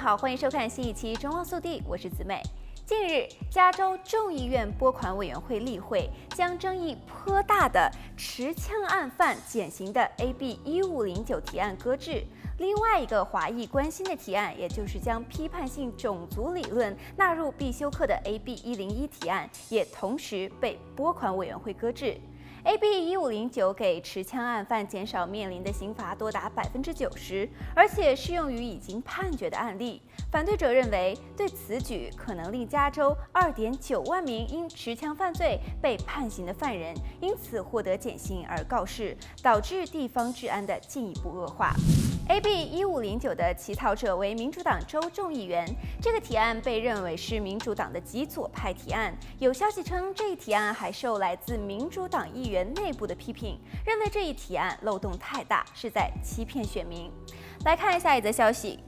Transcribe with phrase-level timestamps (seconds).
[0.00, 2.42] 好，欢迎收看新一期《中望速递》，我是子美。
[2.86, 12.24] 近日，加州众议院拨款委员会例会将争议颇大的持枪案犯减刑的 AB 一五零九提案搁置。
[12.56, 22.18] 另外一个华裔关心的提案，也就是将批判性种族理论纳入必修课的 AB 一零一提案，也同时被拨款委员会搁置。
[22.62, 30.02] AB 一五零九给持枪案犯减少面临的刑罚多达百分之九十，而且适用于已经判决的案例。
[30.30, 41.74] 反对者认为，对此举可能令加州二点九万名因持枪犯罪被判刑的犯人因此获得减刑而告示，导致地方治安的进一步恶化。
[42.28, 45.66] AB 一五零九的起草者为民主党州众议员，
[46.00, 49.12] 这个提案被认为是民主党的极左派提案。
[49.40, 57.10] 有消息称，这一提案还受来自民主党议员内部的批评，认为这一提案漏洞太大，是在欺骗选民。
[57.64, 58.78] 来看下一则消息。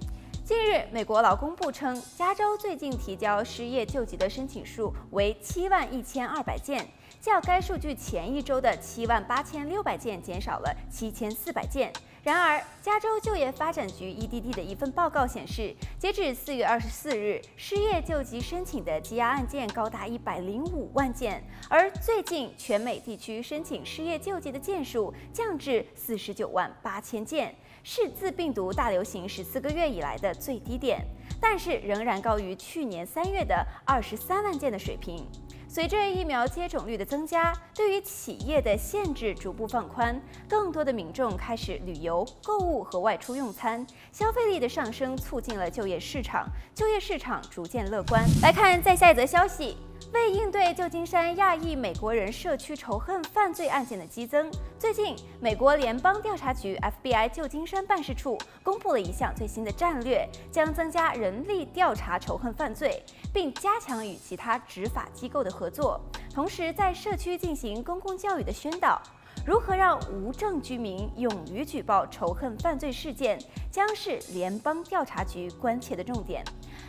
[0.45, 6.85] 近日，美国劳工部称，加州最近提交失业救济的申请数为七万一千二百件，
[7.21, 11.93] 较该数据前一周的七万八千六百件减少了七千四百件。
[12.23, 27.53] 然而，加州就业发展局 （EDD） 的一份报告显示，截至四月二十四日，失业救济申请的积压案件高达一百零五万件，而最近全美地区申请失业救济的件数降至四十九万八千件。
[27.85, 31.05] 是自病毒大流行十四个月以来的最低点，
[31.43, 35.27] 但是仍然高于去年三月的二十三万件的水平。
[35.67, 48.23] 随着疫苗接种率的增加，对于企业的限制逐步放宽，更多的民众开始旅游、购物和外出用餐，消费力的上升促进了就业市场，就业市场逐渐乐观。
[48.43, 49.79] 来看再下一则消息。
[50.13, 65.99] 为应对旧金山亚裔美国人社区仇恨犯罪案件的激增，最近美国联邦调查局 （FBI） 旧金山办事处公布了一项最新的战略，将增加人力调查仇恨犯罪，并加强与其他执法机构的合作，
[66.35, 69.01] 同时在社区进行公共教育的宣导。
[69.45, 73.37] 如何让无证居民勇于举报仇恨犯罪事件，
[73.73, 76.45] 将是联邦调查局关切的重点。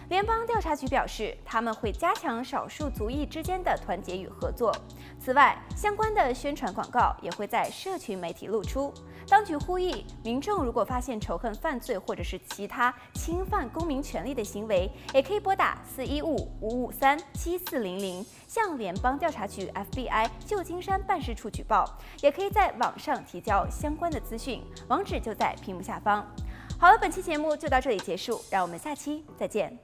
[0.09, 4.72] 联邦调查局表示，他们会加强少数族裔之间的团结与合作。
[5.23, 8.94] 此外，相关的宣传广告也会在社群媒体露出。
[9.25, 21.85] 当局呼吁民众，如果发现仇恨犯罪或者是其他侵犯公民权利的行为，也可以拨打四一五五五三七四零零向联邦调查局 FBI 旧金山办事处举报，
[22.19, 26.28] 也可以在网上提交相关的资讯，网址就在屏幕下方。
[26.78, 29.79] 好了，本期节目就到这里结束，让我们下期再见。